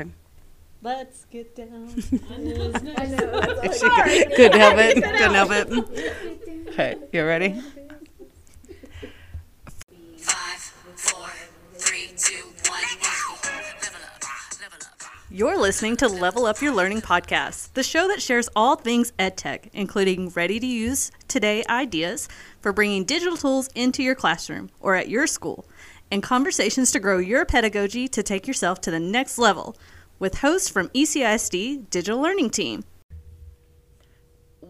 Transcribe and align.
Okay. 0.00 0.10
Let's 0.82 1.26
get 1.26 1.54
down. 1.54 1.92
Couldn't 1.94 2.22
help 4.58 4.78
it. 4.78 4.94
Couldn't 5.02 5.34
help 5.34 5.50
it. 5.52 6.68
Okay, 6.68 6.96
you 7.12 7.26
ready? 7.26 7.60
Five, 10.16 10.58
four, 10.96 11.28
three, 11.74 12.08
two, 12.16 12.44
one. 12.70 12.80
Level 13.82 14.00
up, 14.00 14.22
level 14.62 14.78
up. 14.80 15.02
You're 15.30 15.58
listening 15.58 15.98
to 15.98 16.08
Level 16.08 16.46
Up 16.46 16.62
Your 16.62 16.72
Learning 16.72 17.02
podcast, 17.02 17.74
the 17.74 17.82
show 17.82 18.08
that 18.08 18.22
shares 18.22 18.48
all 18.56 18.76
things 18.76 19.12
EdTech, 19.18 19.68
including 19.74 20.30
ready 20.30 20.58
to 20.58 20.66
use 20.66 21.10
today 21.28 21.62
ideas 21.68 22.26
for 22.62 22.72
bringing 22.72 23.04
digital 23.04 23.36
tools 23.36 23.68
into 23.74 24.02
your 24.02 24.14
classroom 24.14 24.70
or 24.80 24.94
at 24.94 25.10
your 25.10 25.26
school, 25.26 25.66
and 26.10 26.22
conversations 26.22 26.90
to 26.92 27.00
grow 27.00 27.18
your 27.18 27.44
pedagogy 27.44 28.08
to 28.08 28.22
take 28.22 28.46
yourself 28.46 28.80
to 28.80 28.90
the 28.90 29.00
next 29.00 29.38
level 29.38 29.76
with 30.18 30.38
hosts 30.38 30.68
from 30.68 30.88
ECISD 30.88 31.88
Digital 31.90 32.20
Learning 32.20 32.50
Team. 32.50 32.84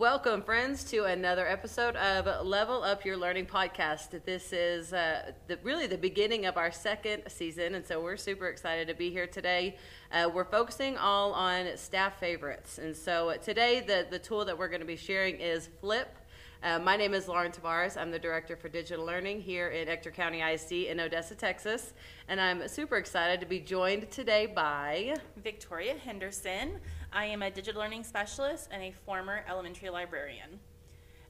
Welcome, 0.01 0.41
friends, 0.43 0.85
to 0.85 1.05
another 1.05 1.47
episode 1.47 1.95
of 1.97 2.47
Level 2.47 2.83
Up 2.83 3.05
Your 3.05 3.19
Learning 3.19 3.45
podcast. 3.45 4.25
This 4.25 4.51
is 4.53 4.95
uh, 4.95 5.33
the, 5.47 5.59
really 5.63 5.87
the 5.87 5.99
beginning 5.99 6.47
of 6.47 6.57
our 6.57 6.73
second 6.73 7.25
season, 7.27 7.75
and 7.75 7.85
so 7.85 8.01
we're 8.01 8.17
super 8.17 8.47
excited 8.47 8.89
to 8.89 8.95
be 8.95 9.11
here 9.11 9.27
today. 9.27 9.77
Uh, 10.11 10.31
we're 10.33 10.47
focusing 10.47 10.97
all 10.97 11.33
on 11.33 11.77
staff 11.77 12.19
favorites, 12.19 12.79
and 12.79 12.97
so 12.97 13.35
today 13.43 13.81
the, 13.87 14.07
the 14.09 14.19
tool 14.19 14.45
that 14.47 14.57
we're 14.57 14.69
going 14.69 14.81
to 14.81 14.87
be 14.87 14.97
sharing 14.97 15.39
is 15.39 15.69
Flip. 15.81 16.17
Uh, 16.63 16.79
my 16.79 16.95
name 16.95 17.15
is 17.15 17.27
Lauren 17.27 17.51
Tavares. 17.51 17.97
I'm 17.97 18.11
the 18.11 18.19
Director 18.19 18.55
for 18.55 18.69
Digital 18.69 19.03
Learning 19.03 19.41
here 19.41 19.69
in 19.69 19.89
Ector 19.89 20.11
County 20.11 20.43
ISD 20.43 20.73
in 20.73 21.01
Odessa, 21.01 21.35
Texas, 21.35 21.95
and 22.29 22.39
I'm 22.39 22.69
super 22.69 22.99
excited 22.99 23.41
to 23.41 23.47
be 23.47 23.61
joined 23.61 24.11
today 24.11 24.45
by 24.45 25.17
Victoria 25.39 25.95
Henderson. 25.95 26.79
I 27.15 27.25
am 27.25 27.41
a 27.41 27.51
digital 27.51 27.81
learning 27.81 28.05
specialist 28.05 28.69
and 28.71 28.83
a 28.83 28.93
former 29.07 29.43
elementary 29.49 29.89
librarian. 29.89 30.61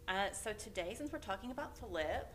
Uh, 0.08 0.32
so 0.32 0.52
today, 0.52 0.94
since 0.98 1.12
we're 1.12 1.20
talking 1.20 1.52
about 1.52 1.78
Flip, 1.78 2.26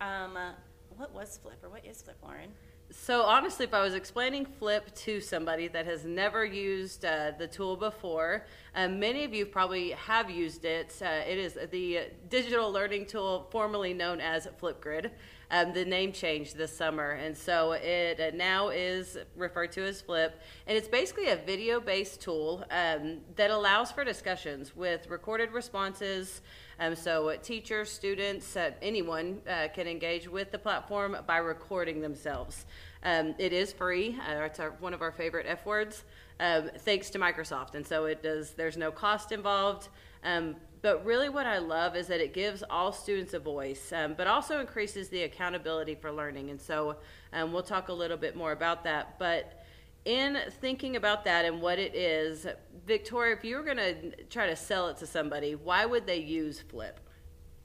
um, 0.00 0.36
uh, 0.36 0.52
what 0.96 1.12
was 1.12 1.40
Flip 1.42 1.58
or 1.64 1.68
what 1.68 1.84
is 1.84 2.00
Flip, 2.00 2.16
Lauren? 2.22 2.52
So 2.90 3.22
honestly, 3.22 3.64
if 3.64 3.74
I 3.74 3.82
was 3.82 3.94
explaining 3.94 4.46
Flip 4.46 4.94
to 4.94 5.20
somebody 5.20 5.66
that 5.68 5.86
has 5.86 6.04
never 6.04 6.44
used 6.44 7.04
uh, 7.04 7.32
the 7.36 7.48
tool 7.48 7.76
before, 7.76 8.46
um, 8.76 9.00
many 9.00 9.24
of 9.24 9.34
you 9.34 9.44
probably 9.44 9.90
have 9.90 10.30
used 10.30 10.64
it. 10.64 10.96
Uh, 11.02 11.06
it 11.28 11.36
is 11.36 11.58
the 11.70 12.00
digital 12.28 12.70
learning 12.70 13.06
tool 13.06 13.48
formerly 13.50 13.92
known 13.92 14.20
as 14.20 14.46
Flipgrid. 14.60 15.10
Um, 15.50 15.72
the 15.72 15.84
name 15.84 16.12
changed 16.12 16.56
this 16.56 16.76
summer, 16.76 17.12
and 17.12 17.36
so 17.36 17.72
it 17.72 18.34
now 18.34 18.68
is 18.68 19.16
referred 19.36 19.70
to 19.72 19.84
as 19.84 20.00
Flip. 20.00 20.40
And 20.66 20.76
it's 20.76 20.88
basically 20.88 21.28
a 21.28 21.36
video-based 21.36 22.20
tool 22.20 22.64
um, 22.70 23.18
that 23.36 23.50
allows 23.50 23.92
for 23.92 24.04
discussions 24.04 24.74
with 24.74 25.08
recorded 25.08 25.52
responses. 25.52 26.40
Um, 26.80 26.96
so 26.96 27.36
teachers, 27.42 27.90
students, 27.90 28.56
uh, 28.56 28.72
anyone 28.82 29.40
uh, 29.48 29.68
can 29.72 29.86
engage 29.86 30.28
with 30.28 30.50
the 30.50 30.58
platform 30.58 31.16
by 31.26 31.38
recording 31.38 32.00
themselves. 32.00 32.66
Um, 33.04 33.34
it 33.38 33.52
is 33.52 33.72
free. 33.72 34.18
Uh, 34.28 34.42
it's 34.42 34.58
our, 34.58 34.70
one 34.80 34.94
of 34.94 35.00
our 35.00 35.12
favorite 35.12 35.46
F 35.48 35.64
words, 35.64 36.02
um, 36.40 36.70
thanks 36.78 37.08
to 37.10 37.18
Microsoft. 37.20 37.76
And 37.76 37.86
so 37.86 38.06
it 38.06 38.22
does. 38.22 38.50
There's 38.50 38.76
no 38.76 38.90
cost 38.90 39.30
involved. 39.30 39.88
But 40.86 41.04
really, 41.04 41.28
what 41.28 41.46
I 41.46 41.58
love 41.58 41.96
is 41.96 42.06
that 42.06 42.20
it 42.20 42.32
gives 42.32 42.62
all 42.70 42.92
students 42.92 43.34
a 43.34 43.40
voice, 43.40 43.92
um, 43.92 44.14
but 44.16 44.28
also 44.28 44.60
increases 44.60 45.08
the 45.08 45.24
accountability 45.24 45.96
for 45.96 46.12
learning. 46.12 46.50
And 46.50 46.60
so 46.60 46.94
um, 47.32 47.52
we'll 47.52 47.64
talk 47.64 47.88
a 47.88 47.92
little 47.92 48.16
bit 48.16 48.36
more 48.36 48.52
about 48.52 48.84
that. 48.84 49.18
But 49.18 49.64
in 50.04 50.38
thinking 50.60 50.94
about 50.94 51.24
that 51.24 51.44
and 51.44 51.60
what 51.60 51.80
it 51.80 51.96
is, 51.96 52.46
Victoria, 52.86 53.34
if 53.34 53.44
you 53.44 53.56
were 53.56 53.64
going 53.64 53.78
to 53.78 54.22
try 54.30 54.46
to 54.46 54.54
sell 54.54 54.86
it 54.86 54.96
to 54.98 55.08
somebody, 55.08 55.56
why 55.56 55.86
would 55.86 56.06
they 56.06 56.18
use 56.18 56.60
Flip? 56.60 57.00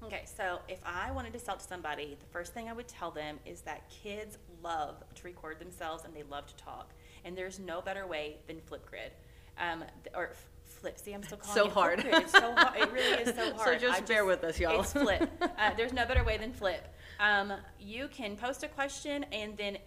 Okay, 0.04 0.24
so 0.26 0.58
if 0.68 0.80
I 0.84 1.12
wanted 1.12 1.34
to 1.34 1.40
sell 1.40 1.58
to 1.58 1.64
somebody, 1.64 2.18
the 2.20 2.26
first 2.32 2.56
thing 2.56 2.70
I 2.70 2.74
would 2.74 2.88
tell 2.88 3.12
them 3.12 3.38
is 3.46 3.62
that 3.62 3.88
kids 4.04 4.40
love 4.64 4.96
to 5.14 5.24
record 5.26 5.60
themselves 5.60 6.06
and 6.06 6.16
they 6.16 6.24
love 6.24 6.48
to 6.48 6.56
talk. 6.56 6.90
And 7.24 7.38
there's 7.38 7.60
no 7.60 7.82
better 7.82 8.08
way 8.08 8.38
than 8.48 8.62
Flipgrid. 8.62 9.12
Um, 9.60 9.84
or 10.16 10.32
Flip, 10.82 10.98
see, 10.98 11.14
I'm 11.14 11.24
still 11.24 11.38
calling 11.38 11.56
So 11.56 11.66
it 11.68 11.72
hard. 11.72 12.06
It's 12.06 12.32
so 12.32 12.54
hard. 12.56 12.78
It 12.78 12.92
really 12.92 13.22
is 13.22 13.36
so 13.36 13.46
So 13.58 13.64
hard. 13.64 13.80
just 13.80 14.02
I 14.02 14.04
bear 14.04 14.26
with 14.26 14.44
us, 14.44 14.60
y'all. 14.60 14.82
It's 14.82 14.94
Flip. 14.94 15.30
Uh, 15.42 15.72
there's 15.78 15.94
no 15.94 16.06
better 16.08 16.24
way 16.24 16.38
than 16.38 16.52
Flip. 16.52 16.84
Um, 17.20 17.54
you 17.80 18.08
can 18.08 18.36
post 18.36 18.64
a 18.64 18.68
question 18.68 19.24
and 19.32 19.56
then 19.56 19.78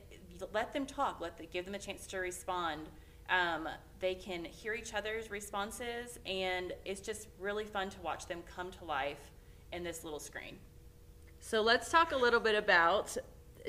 let 0.53 0.73
them 0.73 0.87
talk. 0.87 1.21
Let 1.21 1.37
the, 1.37 1.47
give 1.47 1.65
them 1.65 1.75
a 1.75 1.79
chance 1.81 2.07
to 2.09 2.19
respond. 2.19 2.83
Um, 3.29 3.69
they 3.99 4.15
can 4.15 4.45
hear 4.45 4.75
each 4.75 4.95
other's 4.95 5.31
responses, 5.31 6.19
and 6.27 6.73
it's 6.85 7.01
just 7.01 7.27
really 7.41 7.65
fun 7.65 7.91
to 7.91 8.01
watch 8.03 8.27
them 8.27 8.41
come 8.55 8.71
to 8.73 8.85
life 8.85 9.33
in 9.73 9.83
this 9.83 10.05
little 10.05 10.21
screen. 10.21 10.59
So 11.41 11.61
let's 11.61 11.91
talk 11.91 12.13
a 12.13 12.17
little 12.17 12.41
bit 12.41 12.55
about 12.55 13.17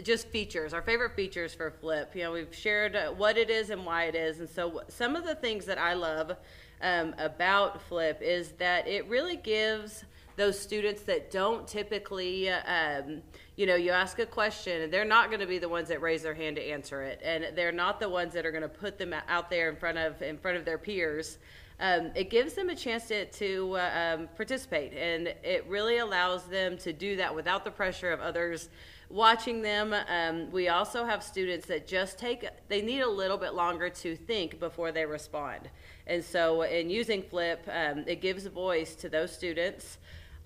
just 0.04 0.28
features, 0.28 0.74
our 0.74 0.82
favorite 0.82 1.16
features 1.16 1.54
for 1.54 1.72
Flip. 1.72 2.12
You 2.16 2.24
know, 2.24 2.34
we've 2.34 2.54
shared 2.54 2.96
uh, 2.96 3.12
what 3.12 3.38
it 3.38 3.50
is 3.50 3.70
and 3.70 3.86
why 3.86 4.06
it 4.06 4.16
is. 4.16 4.40
And 4.40 4.50
so 4.50 4.82
some 4.90 5.16
of 5.16 5.26
the 5.26 5.36
things 5.36 5.66
that 5.66 5.78
I 5.78 5.94
love 5.94 6.36
um, 6.82 7.16
about 7.18 7.82
Flip 7.84 8.20
is 8.22 8.52
that 8.54 8.88
it 8.88 9.08
really 9.08 9.38
gives 9.38 10.06
those 10.36 10.60
students 10.60 11.04
that 11.04 11.32
don't 11.32 11.68
typically, 11.68 12.50
um, 12.50 13.22
you 13.56 13.66
know, 13.66 13.76
you 13.76 13.92
ask 13.92 14.20
a 14.20 14.26
question 14.26 14.82
and 14.82 14.92
they're 14.92 15.06
not 15.06 15.30
going 15.30 15.40
to 15.40 15.48
be 15.48 15.60
the 15.60 15.70
ones 15.70 15.88
that 15.88 16.02
raise 16.02 16.24
their 16.24 16.34
hand 16.34 16.58
to 16.58 16.62
answer 16.62 17.04
it, 17.04 17.22
and 17.24 17.56
they're 17.56 17.72
not 17.72 18.00
the 18.00 18.10
ones 18.10 18.34
that 18.34 18.46
are 18.46 18.52
going 18.52 18.62
to 18.62 18.70
put 18.70 18.98
them 18.98 19.14
out 19.28 19.50
there 19.50 19.70
in 19.70 19.76
front 19.76 19.98
of 19.98 20.22
in 20.22 20.38
front 20.38 20.58
of 20.58 20.66
their 20.66 20.78
peers. 20.78 21.38
Um, 21.80 22.12
it 22.16 22.30
gives 22.30 22.54
them 22.54 22.70
a 22.70 22.76
chance 22.76 23.08
to, 23.10 23.26
to 23.26 23.76
uh, 23.78 24.16
um, 24.18 24.30
participate, 24.38 24.94
and 24.94 25.28
it 25.28 25.66
really 25.68 25.98
allows 25.98 26.46
them 26.46 26.78
to 26.80 26.94
do 26.94 27.18
that 27.18 27.36
without 27.36 27.66
the 27.66 27.72
pressure 27.72 28.12
of 28.12 28.22
others 28.22 28.70
watching 29.10 29.62
them. 29.62 29.96
Um, 30.08 30.52
we 30.52 30.68
also 30.70 31.06
have 31.06 31.24
students 31.24 31.66
that 31.68 31.88
just 31.88 32.18
take, 32.18 32.48
they 32.68 32.82
need 32.82 33.02
a 33.02 33.10
little 33.10 33.38
bit 33.38 33.54
longer 33.54 33.90
to 33.90 34.16
think 34.16 34.60
before 34.60 34.92
they 34.92 35.06
respond. 35.06 35.70
And 36.08 36.24
so, 36.24 36.62
in 36.64 36.90
using 36.90 37.24
Flip, 37.24 37.68
um, 37.72 38.04
it 38.08 38.22
gives 38.22 38.46
voice 38.46 38.96
to 38.96 39.10
those 39.10 39.32
students. 39.32 39.98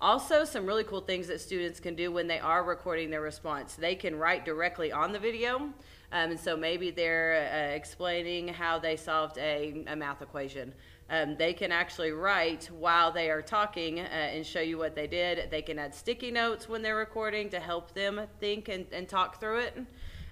Also, 0.02 0.44
some 0.44 0.64
really 0.64 0.84
cool 0.84 1.02
things 1.02 1.26
that 1.26 1.40
students 1.40 1.78
can 1.78 1.94
do 1.94 2.10
when 2.10 2.26
they 2.26 2.38
are 2.38 2.64
recording 2.64 3.10
their 3.10 3.20
response. 3.20 3.74
They 3.74 3.94
can 3.94 4.16
write 4.16 4.46
directly 4.46 4.90
on 4.90 5.12
the 5.12 5.18
video. 5.18 5.56
Um, 6.12 6.30
and 6.30 6.40
so 6.40 6.56
maybe 6.56 6.90
they're 6.90 7.50
uh, 7.52 7.74
explaining 7.74 8.48
how 8.48 8.78
they 8.78 8.96
solved 8.96 9.36
a, 9.36 9.84
a 9.86 9.94
math 9.94 10.22
equation. 10.22 10.72
Um, 11.10 11.36
they 11.36 11.52
can 11.52 11.70
actually 11.70 12.12
write 12.12 12.70
while 12.72 13.12
they 13.12 13.30
are 13.30 13.42
talking 13.42 14.00
uh, 14.00 14.04
and 14.04 14.46
show 14.46 14.60
you 14.60 14.78
what 14.78 14.94
they 14.94 15.06
did. 15.06 15.50
They 15.50 15.60
can 15.60 15.78
add 15.78 15.94
sticky 15.94 16.30
notes 16.30 16.68
when 16.68 16.82
they're 16.82 16.96
recording 16.96 17.50
to 17.50 17.60
help 17.60 17.92
them 17.92 18.22
think 18.38 18.68
and, 18.68 18.86
and 18.92 19.08
talk 19.08 19.38
through 19.38 19.58
it. 19.58 19.78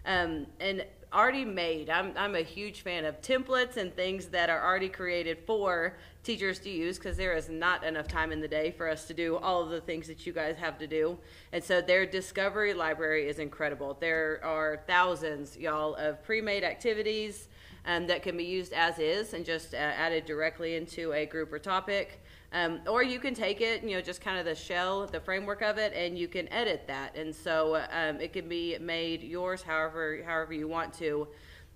Um, 0.06 0.47
and 0.61 0.87
already 1.12 1.45
made, 1.45 1.91
I'm, 1.91 2.12
I'm 2.17 2.35
a 2.35 2.43
huge 2.43 2.83
fan 2.83 3.05
of 3.05 3.21
templates 3.21 3.77
and 3.77 3.95
things 3.95 4.27
that 4.27 4.50
are 4.50 4.65
already 4.65 4.89
created 4.89 5.39
for 5.47 5.97
teachers 6.28 6.59
to 6.59 6.69
use 6.69 6.99
because 6.99 7.16
there 7.16 7.33
is 7.33 7.49
not 7.49 7.83
enough 7.84 8.06
time 8.06 8.33
in 8.33 8.41
the 8.43 8.47
day 8.47 8.71
for 8.71 8.87
us 8.87 9.06
to 9.06 9.15
do 9.15 9.39
all 9.39 9.62
of 9.62 9.71
the 9.71 9.81
things 9.81 10.06
that 10.06 10.27
you 10.27 10.33
guys 10.34 10.56
have 10.56 10.78
to 10.78 10.87
do. 10.87 11.16
And 11.53 11.65
so 11.65 11.81
their 11.81 12.05
discovery 12.05 12.75
library 12.75 13.27
is 13.27 13.39
incredible. 13.39 13.97
There 13.99 14.38
are 14.44 14.83
thousands, 14.87 15.56
y'all, 15.56 15.94
of 15.94 16.22
pre 16.22 16.43
made 16.43 16.65
activities 16.65 17.49
um, 17.87 18.06
that 18.09 18.22
can 18.22 18.37
be 18.37 18.44
used 18.44 18.75
as 18.75 18.99
is 18.99 19.33
and 19.33 19.43
just 19.43 19.72
uh, 19.72 19.78
added 19.78 20.27
directly 20.27 20.77
into 20.77 21.15
a 21.15 21.25
group 21.25 21.50
or 21.50 21.59
topic. 21.59 22.22
Um, 22.53 22.81
or 22.87 23.03
you 23.03 23.21
can 23.21 23.33
take 23.33 23.62
it, 23.62 23.83
you 23.83 23.94
know, 23.94 24.03
just 24.03 24.21
kind 24.21 24.38
of 24.38 24.44
the 24.44 24.55
shell, 24.55 25.06
the 25.06 25.21
framework 25.21 25.62
of 25.62 25.78
it, 25.78 25.94
and 25.94 26.19
you 26.19 26.28
can 26.28 26.47
edit 26.53 26.84
that. 26.88 27.17
And 27.17 27.34
so 27.34 27.77
um, 27.91 28.21
it 28.21 28.34
can 28.34 28.50
be 28.50 28.77
made 28.78 29.22
yours 29.22 29.62
however 29.62 30.22
however 30.27 30.53
you 30.53 30.69
want 30.69 30.93
to. 30.94 31.27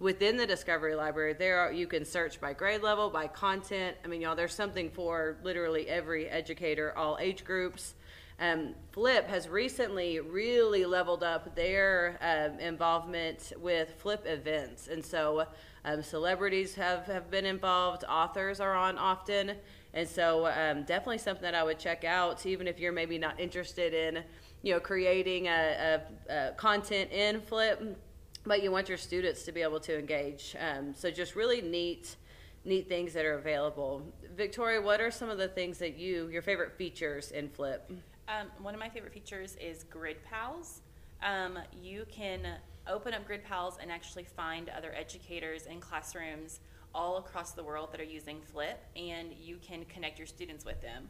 Within 0.02 0.36
the 0.36 0.48
Discovery 0.48 0.96
Library, 0.96 1.32
there 1.32 1.60
are, 1.60 1.72
you 1.72 1.86
can 1.86 2.04
search 2.04 2.40
by 2.40 2.52
grade 2.54 2.82
level, 2.82 3.08
by 3.08 3.28
content. 3.28 3.96
I 4.04 4.08
mean, 4.08 4.20
y'all, 4.20 4.34
there's 4.34 4.52
something 4.52 4.90
for 4.90 5.36
literally 5.44 5.88
every 5.88 6.28
educator, 6.28 6.92
all 6.98 7.18
age 7.20 7.44
groups. 7.44 7.94
Um, 8.40 8.74
Flip 8.90 9.28
has 9.28 9.48
recently 9.48 10.18
really 10.18 10.84
leveled 10.86 11.22
up 11.22 11.54
their 11.54 12.18
um, 12.20 12.58
involvement 12.58 13.52
with 13.60 13.94
Flip 13.98 14.24
events, 14.26 14.88
and 14.88 15.04
so 15.04 15.46
um, 15.84 16.02
celebrities 16.02 16.74
have, 16.74 17.06
have 17.06 17.30
been 17.30 17.46
involved, 17.46 18.02
authors 18.08 18.58
are 18.58 18.74
on 18.74 18.98
often, 18.98 19.52
and 19.94 20.08
so 20.08 20.46
um, 20.48 20.82
definitely 20.82 21.18
something 21.18 21.44
that 21.44 21.54
I 21.54 21.62
would 21.62 21.78
check 21.78 22.02
out, 22.02 22.44
even 22.44 22.66
if 22.66 22.80
you're 22.80 22.90
maybe 22.90 23.18
not 23.18 23.38
interested 23.38 23.94
in, 23.94 24.24
you 24.62 24.74
know, 24.74 24.80
creating 24.80 25.46
a, 25.46 26.00
a, 26.28 26.34
a 26.34 26.52
content 26.54 27.12
in 27.12 27.40
Flip, 27.40 27.96
but 28.44 28.62
you 28.62 28.70
want 28.70 28.88
your 28.88 28.98
students 28.98 29.44
to 29.44 29.52
be 29.52 29.62
able 29.62 29.80
to 29.80 29.98
engage. 29.98 30.56
Um, 30.58 30.94
so 30.94 31.10
just 31.10 31.36
really 31.36 31.60
neat, 31.60 32.16
neat 32.64 32.88
things 32.88 33.12
that 33.14 33.24
are 33.24 33.34
available. 33.34 34.02
Victoria, 34.36 34.80
what 34.80 35.00
are 35.00 35.10
some 35.10 35.30
of 35.30 35.38
the 35.38 35.48
things 35.48 35.78
that 35.78 35.96
you, 35.96 36.28
your 36.28 36.42
favorite 36.42 36.72
features 36.72 37.30
in 37.30 37.48
Flip? 37.48 37.90
Um, 38.28 38.48
one 38.60 38.74
of 38.74 38.80
my 38.80 38.88
favorite 38.88 39.12
features 39.12 39.56
is 39.60 39.84
Grid 39.84 40.16
Pals. 40.24 40.80
Um, 41.22 41.58
you 41.80 42.04
can 42.10 42.40
open 42.88 43.14
up 43.14 43.26
Grid 43.26 43.44
Pals 43.44 43.78
and 43.80 43.92
actually 43.92 44.24
find 44.24 44.68
other 44.70 44.92
educators 44.94 45.66
in 45.66 45.80
classrooms 45.80 46.60
all 46.94 47.18
across 47.18 47.52
the 47.52 47.62
world 47.62 47.90
that 47.92 48.00
are 48.00 48.04
using 48.04 48.40
Flip, 48.52 48.78
and 48.96 49.32
you 49.40 49.56
can 49.62 49.84
connect 49.86 50.18
your 50.18 50.26
students 50.26 50.64
with 50.64 50.80
them. 50.82 51.08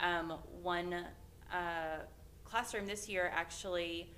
Um, 0.00 0.34
one 0.62 0.94
uh, 1.52 2.00
classroom 2.44 2.86
this 2.86 3.08
year 3.08 3.32
actually 3.34 4.10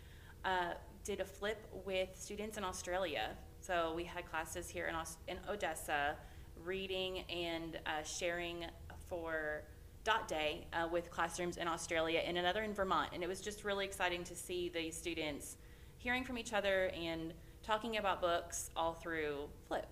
uh, 0.45 0.75
did 1.06 1.20
a 1.20 1.25
flip 1.25 1.69
with 1.85 2.08
students 2.14 2.58
in 2.58 2.64
Australia. 2.64 3.31
So 3.61 3.93
we 3.94 4.03
had 4.03 4.29
classes 4.29 4.69
here 4.69 4.88
in, 4.88 4.97
in 5.29 5.38
Odessa, 5.49 6.17
reading 6.64 7.20
and 7.31 7.79
uh, 7.87 8.03
sharing 8.03 8.64
for 9.08 9.62
Dot 10.03 10.26
Day 10.26 10.67
uh, 10.73 10.88
with 10.91 11.08
classrooms 11.12 11.58
in 11.58 11.69
Australia 11.69 12.23
and 12.26 12.37
another 12.37 12.64
in 12.64 12.75
Vermont. 12.75 13.11
And 13.14 13.23
it 13.23 13.29
was 13.29 13.41
just 13.41 13.62
really 13.62 13.85
exciting 13.85 14.25
to 14.25 14.35
see 14.35 14.69
the 14.69 14.91
students 14.91 15.58
hearing 15.99 16.25
from 16.25 16.38
each 16.38 16.53
other 16.53 16.91
and 17.00 17.32
talking 17.62 17.99
about 17.99 18.20
books 18.20 18.70
all 18.76 18.94
through 18.94 19.49
Flip. 19.69 19.87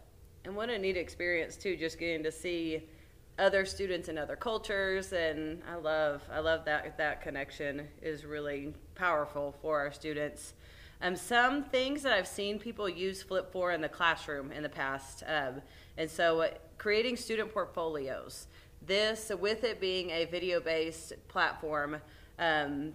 And 0.45 0.57
what 0.57 0.69
a 0.69 0.77
neat 0.77 0.97
experience 0.97 1.57
too, 1.57 1.77
just 1.77 1.97
getting 1.97 2.25
to 2.25 2.33
see 2.33 2.89
other 3.39 3.65
students 3.65 4.09
in 4.09 4.19
other 4.19 4.35
cultures 4.35 5.13
and 5.13 5.63
I 5.69 5.77
love 5.77 6.23
I 6.33 6.39
love 6.39 6.65
that 6.67 6.97
that 6.99 7.21
connection 7.21 7.89
is 8.03 8.25
really 8.25 8.75
powerful 8.97 9.55
for 9.61 9.79
our 9.79 9.93
students. 9.93 10.55
Um, 11.05 11.17
some 11.17 11.65
things 11.65 12.03
that 12.05 12.15
I've 12.15 12.27
seen 12.27 12.59
people 12.59 12.89
use 12.89 13.23
Flip 13.23 13.53
for 13.53 13.73
in 13.73 13.83
the 13.83 13.91
classroom 13.91 14.51
in 14.51 14.63
the 14.63 14.71
past, 14.71 15.23
um, 15.27 15.61
and 15.99 16.11
so 16.11 16.41
uh, 16.41 16.49
creating 16.79 17.19
student 17.19 17.53
portfolios. 17.53 18.47
This, 18.81 19.31
with 19.39 19.65
it 19.65 19.83
being 19.83 20.09
a 20.09 20.25
video-based 20.25 21.13
platform, 21.29 21.99
um, 22.39 22.95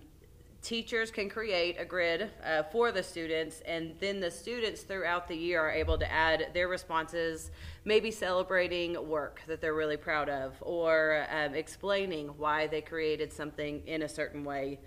teachers 0.63 1.11
can 1.11 1.29
create 1.29 1.75
a 1.77 1.85
grid 1.85 2.31
uh, 2.43 2.63
for 2.63 2.91
the 2.91 3.03
students 3.03 3.61
and 3.61 3.93
then 3.99 4.19
the 4.19 4.29
students 4.29 4.81
throughout 4.81 5.27
the 5.27 5.35
year 5.35 5.61
are 5.61 5.71
able 5.71 5.97
to 5.97 6.11
add 6.11 6.49
their 6.53 6.67
responses 6.67 7.49
maybe 7.85 8.11
celebrating 8.11 9.07
work 9.07 9.39
that 9.47 9.61
they're 9.61 9.73
really 9.73 9.95
proud 9.95 10.27
of 10.27 10.53
or 10.59 11.25
um, 11.31 11.55
explaining 11.55 12.27
why 12.37 12.67
they 12.67 12.81
created 12.81 13.31
something 13.31 13.81
in 13.87 14.01
a 14.01 14.09
certain 14.09 14.43
way 14.43 14.77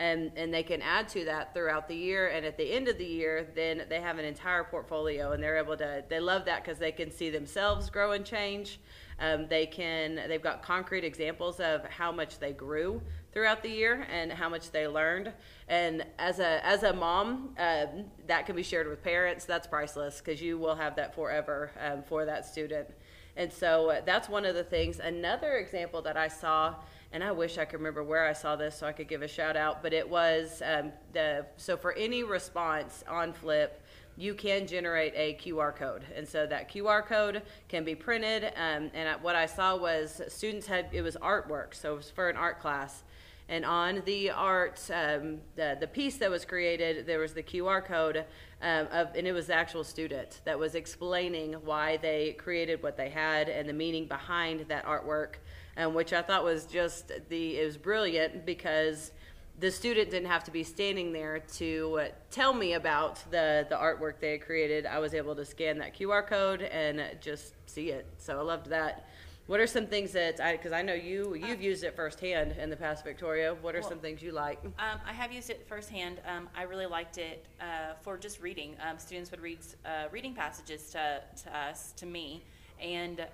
and, 0.00 0.32
and 0.34 0.52
they 0.52 0.62
can 0.62 0.80
add 0.80 1.08
to 1.10 1.26
that 1.26 1.52
throughout 1.52 1.86
the 1.86 1.94
year 1.94 2.28
and 2.28 2.46
at 2.46 2.56
the 2.56 2.72
end 2.72 2.88
of 2.88 2.96
the 2.96 3.04
year 3.04 3.46
then 3.54 3.82
they 3.90 4.00
have 4.00 4.18
an 4.18 4.24
entire 4.24 4.64
portfolio 4.64 5.32
and 5.32 5.42
they're 5.42 5.58
able 5.58 5.76
to 5.76 6.02
they 6.08 6.18
love 6.18 6.46
that 6.46 6.64
because 6.64 6.78
they 6.78 6.90
can 6.90 7.10
see 7.10 7.28
themselves 7.28 7.90
grow 7.90 8.12
and 8.12 8.24
change. 8.24 8.80
Um, 9.20 9.46
they 9.48 9.66
can 9.66 10.18
they've 10.28 10.42
got 10.42 10.62
concrete 10.62 11.04
examples 11.04 11.60
of 11.60 11.84
how 11.84 12.10
much 12.10 12.38
they 12.38 12.52
grew 12.52 13.02
throughout 13.32 13.62
the 13.62 13.68
year 13.68 14.06
and 14.10 14.32
how 14.32 14.48
much 14.48 14.70
they 14.70 14.88
learned. 14.88 15.32
And 15.68 16.06
as 16.18 16.38
a 16.38 16.64
as 16.66 16.82
a 16.82 16.94
mom 16.94 17.54
um, 17.58 18.06
that 18.26 18.46
can 18.46 18.56
be 18.56 18.62
shared 18.62 18.88
with 18.88 19.02
parents. 19.02 19.44
That's 19.44 19.66
priceless 19.66 20.22
because 20.24 20.40
you 20.40 20.56
will 20.56 20.74
have 20.74 20.96
that 20.96 21.14
forever 21.14 21.70
um, 21.78 22.02
for 22.02 22.24
that 22.24 22.46
student. 22.46 22.88
And 23.36 23.52
so 23.52 23.90
uh, 23.90 24.00
that's 24.06 24.30
one 24.30 24.46
of 24.46 24.54
the 24.54 24.64
things. 24.64 24.98
Another 24.98 25.58
example 25.58 26.00
that 26.02 26.16
i 26.16 26.26
saw 26.26 26.74
and 27.12 27.24
I 27.24 27.32
wish 27.32 27.58
I 27.58 27.64
could 27.64 27.80
remember 27.80 28.04
where 28.04 28.26
I 28.26 28.32
saw 28.32 28.56
this 28.56 28.76
so 28.76 28.86
I 28.86 28.92
could 28.92 29.08
give 29.08 29.22
a 29.22 29.28
shout 29.28 29.56
out. 29.56 29.82
But 29.82 29.92
it 29.92 30.08
was 30.08 30.62
um, 30.64 30.92
the 31.12 31.46
so 31.56 31.76
for 31.76 31.92
any 31.92 32.22
response 32.22 33.02
on 33.08 33.32
Flip, 33.32 33.82
you 34.16 34.34
can 34.34 34.66
generate 34.66 35.14
a 35.16 35.34
QR 35.42 35.74
code, 35.74 36.04
and 36.14 36.26
so 36.26 36.46
that 36.46 36.70
QR 36.70 37.04
code 37.04 37.42
can 37.68 37.84
be 37.84 37.94
printed. 37.94 38.44
Um, 38.56 38.90
and 38.94 39.20
what 39.22 39.34
I 39.34 39.46
saw 39.46 39.76
was 39.76 40.20
students 40.28 40.66
had 40.66 40.88
it 40.92 41.02
was 41.02 41.16
artwork, 41.16 41.74
so 41.74 41.94
it 41.94 41.96
was 41.96 42.10
for 42.10 42.28
an 42.28 42.36
art 42.36 42.60
class. 42.60 43.02
And 43.50 43.66
on 43.66 44.02
the 44.06 44.30
art, 44.30 44.80
um, 44.90 45.40
the 45.56 45.76
the 45.78 45.86
piece 45.86 46.16
that 46.18 46.30
was 46.30 46.46
created, 46.46 47.04
there 47.04 47.18
was 47.18 47.34
the 47.34 47.42
QR 47.42 47.84
code 47.84 48.24
um, 48.62 48.86
of, 48.90 49.08
and 49.14 49.26
it 49.26 49.32
was 49.32 49.48
the 49.48 49.54
actual 49.54 49.84
student 49.84 50.40
that 50.46 50.58
was 50.58 50.74
explaining 50.74 51.52
why 51.64 51.98
they 51.98 52.32
created 52.38 52.82
what 52.82 52.96
they 52.96 53.10
had 53.10 53.50
and 53.50 53.68
the 53.68 53.74
meaning 53.74 54.06
behind 54.06 54.60
that 54.68 54.86
artwork 54.86 55.34
um, 55.76 55.94
which 55.94 56.12
I 56.12 56.22
thought 56.22 56.44
was 56.44 56.66
just 56.66 57.12
the 57.28 57.58
it 57.58 57.64
was 57.64 57.76
brilliant 57.76 58.44
because 58.44 59.12
the 59.58 59.70
student 59.70 60.10
didn't 60.10 60.28
have 60.28 60.44
to 60.44 60.50
be 60.50 60.62
standing 60.62 61.12
there 61.12 61.40
to 61.56 62.08
tell 62.30 62.52
me 62.52 62.74
about 62.74 63.22
the 63.30 63.66
the 63.68 63.76
artwork 63.76 64.20
they 64.20 64.32
had 64.32 64.42
created. 64.42 64.86
I 64.86 64.98
was 64.98 65.14
able 65.14 65.34
to 65.36 65.44
scan 65.44 65.78
that 65.78 65.96
QR 65.96 66.26
code 66.26 66.62
and 66.62 67.02
just 67.20 67.54
see 67.66 67.90
it. 67.90 68.06
So 68.18 68.38
I 68.38 68.42
loved 68.42 68.66
that. 68.70 69.08
What 69.50 69.58
are 69.58 69.66
some 69.66 69.88
things 69.88 70.12
that 70.12 70.38
I 70.38 70.52
because 70.52 70.70
I 70.70 70.80
know 70.82 70.94
you 70.94 71.34
you've 71.34 71.60
used 71.60 71.82
it 71.82 71.96
firsthand 71.96 72.52
in 72.52 72.70
the 72.70 72.76
past, 72.76 73.02
Victoria. 73.02 73.52
What 73.52 73.74
are 73.74 73.80
Well, 73.80 73.88
some 73.88 73.98
things 73.98 74.22
you 74.22 74.30
like? 74.30 74.62
Um, 74.64 75.00
I 75.04 75.12
have 75.12 75.32
used 75.32 75.50
it 75.50 75.66
firsthand. 75.66 76.20
Um, 76.24 76.48
I 76.54 76.62
really 76.62 76.86
liked 76.86 77.18
it 77.18 77.44
uh, 77.60 77.94
for 78.00 78.16
just 78.16 78.40
reading. 78.40 78.76
Um, 78.80 78.96
students 78.96 79.28
would 79.32 79.40
read 79.40 79.58
uh, 79.84 80.04
reading 80.12 80.34
passages 80.34 80.90
to, 80.90 81.20
to 81.42 81.58
us, 81.58 81.90
to 81.96 82.06
me, 82.06 82.44
and 82.80 83.26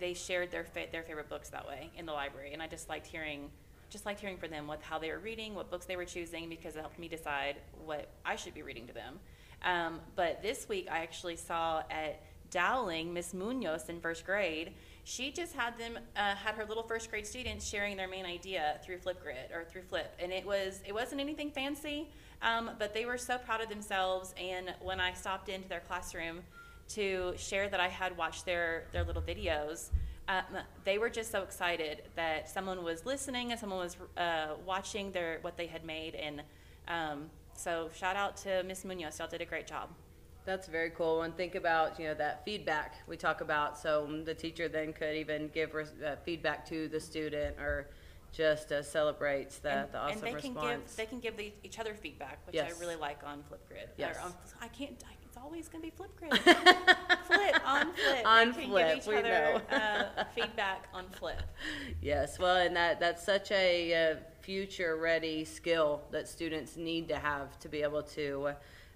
they 0.00 0.12
shared 0.12 0.50
their 0.50 0.64
fa- 0.64 0.88
their 0.90 1.04
favorite 1.04 1.28
books 1.28 1.50
that 1.50 1.68
way 1.68 1.92
in 1.96 2.04
the 2.04 2.12
library. 2.12 2.52
And 2.52 2.60
I 2.60 2.66
just 2.66 2.88
liked 2.88 3.06
hearing, 3.06 3.48
just 3.90 4.06
liked 4.06 4.18
hearing 4.18 4.38
from 4.38 4.50
them 4.50 4.66
what 4.66 4.82
how 4.82 4.98
they 4.98 5.12
were 5.12 5.20
reading, 5.20 5.54
what 5.54 5.70
books 5.70 5.86
they 5.86 5.94
were 5.94 6.04
choosing, 6.04 6.48
because 6.48 6.74
it 6.74 6.80
helped 6.80 6.98
me 6.98 7.06
decide 7.06 7.58
what 7.84 8.08
I 8.26 8.34
should 8.34 8.54
be 8.54 8.62
reading 8.62 8.88
to 8.88 8.92
them. 8.92 9.20
Um, 9.62 10.00
but 10.16 10.42
this 10.42 10.68
week, 10.68 10.88
I 10.90 10.98
actually 10.98 11.36
saw 11.36 11.84
at 11.92 12.20
Dowling 12.50 13.12
Miss 13.12 13.32
Munoz 13.32 13.88
in 13.88 14.00
first 14.00 14.26
grade. 14.26 14.72
She 15.08 15.30
just 15.30 15.54
had 15.54 15.78
them 15.78 15.98
uh, 16.16 16.34
had 16.34 16.54
her 16.56 16.66
little 16.66 16.82
first 16.82 17.08
grade 17.08 17.26
students 17.26 17.66
sharing 17.66 17.96
their 17.96 18.06
main 18.06 18.26
idea 18.26 18.78
through 18.84 18.98
Flipgrid 18.98 19.50
or 19.54 19.64
through 19.64 19.84
Flip, 19.88 20.14
and 20.20 20.30
it 20.30 20.44
was 20.44 20.82
it 20.86 20.92
wasn't 20.92 21.22
anything 21.22 21.50
fancy, 21.50 22.10
um, 22.42 22.72
but 22.78 22.92
they 22.92 23.06
were 23.06 23.16
so 23.16 23.38
proud 23.38 23.62
of 23.62 23.70
themselves. 23.70 24.34
And 24.38 24.74
when 24.82 25.00
I 25.00 25.14
stopped 25.14 25.48
into 25.48 25.66
their 25.66 25.80
classroom 25.80 26.40
to 26.90 27.32
share 27.38 27.70
that 27.70 27.80
I 27.80 27.88
had 27.88 28.18
watched 28.18 28.44
their 28.44 28.84
their 28.92 29.02
little 29.02 29.22
videos, 29.22 29.88
um, 30.28 30.44
they 30.84 30.98
were 30.98 31.08
just 31.08 31.30
so 31.30 31.40
excited 31.40 32.02
that 32.14 32.50
someone 32.50 32.84
was 32.84 33.06
listening 33.06 33.50
and 33.50 33.58
someone 33.58 33.78
was 33.78 33.96
uh, 34.18 34.56
watching 34.66 35.10
their 35.12 35.38
what 35.40 35.56
they 35.56 35.68
had 35.68 35.86
made, 35.86 36.16
and 36.16 36.42
um, 36.86 37.30
so 37.54 37.88
shout 37.96 38.14
out 38.14 38.36
to 38.36 38.62
Miss 38.62 38.84
Munoz. 38.84 39.18
Y'all 39.18 39.26
did 39.26 39.40
a 39.40 39.46
great 39.46 39.66
job. 39.66 39.88
That's 40.48 40.66
very 40.66 40.88
cool. 40.88 41.22
And 41.22 41.36
think 41.36 41.56
about 41.56 42.00
you 42.00 42.06
know 42.06 42.14
that 42.14 42.42
feedback 42.42 42.94
we 43.06 43.18
talk 43.18 43.42
about. 43.42 43.76
So 43.76 44.08
the 44.24 44.32
teacher 44.32 44.66
then 44.66 44.94
could 44.94 45.14
even 45.14 45.48
give 45.48 45.74
res- 45.74 45.92
uh, 46.02 46.16
feedback 46.24 46.66
to 46.70 46.88
the 46.88 46.98
student 46.98 47.58
or 47.58 47.90
just 48.32 48.72
uh, 48.72 48.82
celebrates 48.82 49.58
the, 49.58 49.70
and, 49.70 49.92
the 49.92 49.98
awesome 49.98 50.12
and 50.12 50.22
they 50.22 50.40
can 50.40 50.54
response. 50.54 50.82
give 50.88 50.96
they 50.96 51.04
can 51.04 51.20
give 51.20 51.36
the, 51.36 51.52
each 51.62 51.78
other 51.78 51.92
feedback, 51.92 52.38
which 52.46 52.54
Yes. 52.56 52.72
I 52.74 52.80
really 52.80 52.96
like 52.96 53.20
on 53.26 53.40
Flipgrid. 53.40 53.88
Yes. 53.98 54.16
On, 54.24 54.32
I 54.62 54.68
can't. 54.68 55.04
I, 55.06 55.12
it's 55.22 55.36
always 55.36 55.68
going 55.68 55.84
to 55.84 55.90
be 55.90 55.94
Flipgrid. 56.02 56.38
flip 57.26 57.68
on 57.68 57.92
Flip. 57.92 58.26
On 58.26 58.52
they 58.52 58.62
can 58.62 58.70
Flip, 58.70 59.06
we 59.06 59.16
other 59.16 59.60
know. 59.70 59.76
uh, 59.76 60.24
feedback 60.34 60.88
on 60.94 61.04
Flip. 61.10 61.42
Yes, 62.00 62.38
well, 62.38 62.56
and 62.56 62.74
that 62.74 63.00
that's 63.00 63.22
such 63.22 63.50
a 63.50 64.12
uh, 64.12 64.16
future-ready 64.40 65.44
skill 65.44 66.00
that 66.10 66.26
students 66.26 66.78
need 66.78 67.06
to 67.08 67.16
have 67.16 67.58
to 67.58 67.68
be 67.68 67.82
able 67.82 68.02
to, 68.02 68.52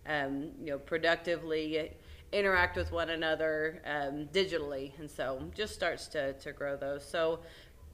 um, 0.06 0.50
you 0.60 0.72
know, 0.72 0.78
productively 0.78 1.90
interact 2.32 2.76
with 2.76 2.92
one 2.92 3.10
another 3.10 3.82
um, 3.84 4.26
digitally, 4.32 4.98
and 4.98 5.10
so 5.10 5.42
just 5.54 5.74
starts 5.74 6.06
to 6.08 6.32
to 6.34 6.52
grow 6.52 6.76
those. 6.76 7.04
So. 7.04 7.40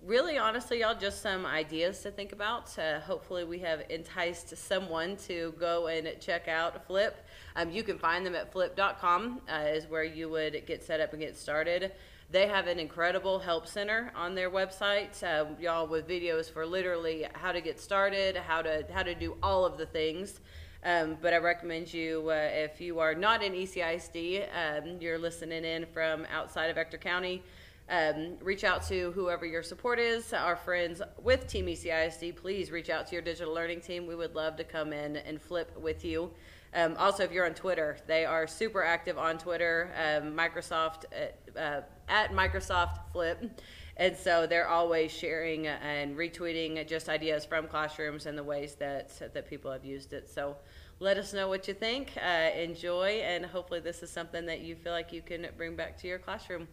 Really, 0.07 0.39
honestly, 0.39 0.79
y'all, 0.83 0.95
just 0.95 1.23
some 1.23 1.45
ideas 1.45 2.03
to 2.03 2.13
think 2.13 2.31
about. 2.31 2.79
Uh, 2.79 3.01
hopefully, 3.01 3.43
we 3.43 3.59
have 3.59 3.83
enticed 3.91 4.57
someone 4.57 5.17
to 5.27 5.53
go 5.59 5.89
and 5.89 6.09
check 6.21 6.47
out 6.47 6.87
Flip. 6.87 7.27
Um, 7.57 7.73
you 7.73 7.83
can 7.83 7.99
find 7.99 8.25
them 8.25 8.37
at 8.37 8.53
flip.com, 8.53 9.41
uh, 9.53 9.65
is 9.67 9.89
where 9.89 10.05
you 10.05 10.29
would 10.29 10.65
get 10.67 10.85
set 10.85 11.01
up 11.01 11.15
and 11.15 11.21
get 11.21 11.37
started. 11.37 11.91
They 12.31 12.47
have 12.47 12.67
an 12.67 12.79
incredible 12.79 13.39
help 13.39 13.67
center 13.67 14.13
on 14.15 14.35
their 14.35 14.51
website, 14.51 15.23
uh, 15.25 15.47
y'all, 15.59 15.87
with 15.87 16.07
videos 16.07 16.53
for 16.53 16.67
literally 16.67 17.27
how 17.33 17.53
to 17.53 17.63
get 17.63 17.81
started, 17.81 18.37
how 18.37 18.61
to 18.61 18.85
how 18.93 19.03
to 19.03 19.15
do 19.15 19.37
all 19.43 19.65
of 19.65 19.79
the 19.79 19.87
things. 19.87 20.41
Um, 20.85 21.17
but 21.21 21.35
I 21.35 21.39
recommend 21.39 21.93
you, 21.93 22.31
uh, 22.31 22.35
if 22.35 22.81
you 22.81 23.01
are 23.01 23.15
not 23.15 23.43
in 23.43 23.53
ECISD, 23.53 24.47
um, 24.55 24.99
you're 25.01 25.19
listening 25.19 25.65
in 25.65 25.87
from 25.87 26.25
outside 26.33 26.71
of 26.71 26.79
Ector 26.79 26.99
County, 26.99 27.43
um, 27.91 28.37
reach 28.43 28.65
out 28.65 28.87
to 28.89 29.11
whoever 29.13 29.45
your 29.45 29.63
support 29.63 29.99
is. 29.99 30.33
Our 30.33 30.57
friends 30.57 31.03
with 31.21 31.49
Team 31.49 31.67
ECISD, 31.67 32.37
please 32.37 32.71
reach 32.71 32.91
out 32.91 33.07
to 33.09 33.15
your 33.15 33.23
digital 33.23 33.53
learning 33.53 33.81
team. 33.81 34.07
We 34.07 34.15
would 34.15 34.37
love 34.37 34.57
to 34.57 34.65
come 34.65 34.93
in 34.93 35.17
and 35.17 35.41
flip 35.41 35.77
with 35.77 36.05
you. 36.05 36.31
Um, 36.75 36.97
also, 36.99 37.23
if 37.25 37.33
you're 37.33 37.47
on 37.47 37.55
Twitter, 37.55 37.99
they 38.07 38.25
are 38.25 38.47
super 38.47 38.83
active 38.83 39.19
on 39.19 39.39
Twitter. 39.39 39.91
Um, 39.97 40.35
Microsoft 40.35 41.05
uh, 41.13 41.59
uh, 41.59 41.81
at 42.09 42.33
Microsoft 42.33 42.99
Flip, 43.13 43.61
and 43.97 44.17
so 44.17 44.47
they're 44.47 44.69
always 44.69 45.11
sharing 45.11 45.67
and 45.67 46.17
retweeting 46.17 46.87
just 46.87 47.09
ideas 47.09 47.45
from 47.45 47.69
classrooms 47.69 48.27
and 48.27 48.37
the 48.37 48.45
ways 48.45 48.75
that 48.77 49.11
that 49.35 49.49
people 49.49 49.71
have 49.71 49.85
used 49.85 50.13
it. 50.13 50.29
So. 50.29 50.57
Let 51.01 51.17
us 51.17 51.33
know 51.33 51.47
what 51.47 51.69
you 51.69 51.75
think. 51.75 52.11
Uh, 52.21 52.51
enjoy, 52.57 53.21
and 53.23 53.47
hopefully, 53.47 53.79
this 53.79 54.03
is 54.03 54.11
something 54.11 54.47
that 54.47 54.63
you 54.63 54.75
feel 54.75 54.91
like 54.93 55.13
you 55.13 55.23
can 55.23 55.47
bring 55.57 55.77
back 55.77 55.97
to 55.99 56.09
your 56.09 56.19
classroom. 56.19 56.67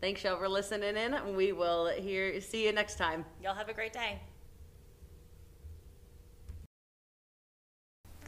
Thanks, 0.00 0.22
y'all, 0.22 0.38
for 0.38 0.48
listening 0.48 0.96
in. 0.96 1.36
We 1.36 1.52
will 1.52 1.88
hear 1.88 2.40
see 2.40 2.64
you 2.64 2.72
next 2.72 2.96
time. 2.96 3.24
Y'all 3.42 3.54
have 3.54 3.68
a 3.68 3.74
great 3.74 3.92
day. 3.92 4.20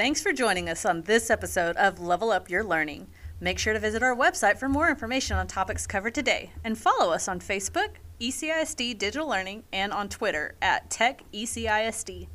Thanks 0.02 0.20
for 0.20 0.32
joining 0.32 0.68
us 0.68 0.84
on 0.84 1.02
this 1.02 1.30
episode 1.30 1.76
of 1.76 2.00
Level 2.00 2.32
Up 2.32 2.50
Your 2.50 2.64
Learning. 2.64 3.06
Make 3.38 3.60
sure 3.60 3.72
to 3.72 3.78
visit 3.78 4.02
our 4.02 4.16
website 4.16 4.58
for 4.58 4.68
more 4.68 4.90
information 4.90 5.36
on 5.36 5.46
topics 5.46 5.86
covered 5.86 6.12
today 6.12 6.50
and 6.64 6.76
follow 6.76 7.12
us 7.12 7.28
on 7.28 7.38
Facebook, 7.38 7.90
ECISD 8.20 8.98
Digital 8.98 9.28
Learning, 9.28 9.62
and 9.72 9.92
on 9.92 10.08
Twitter 10.08 10.56
at 10.60 10.90
Tech 10.90 11.22
E 11.30 11.44
ECISD. 11.44 12.26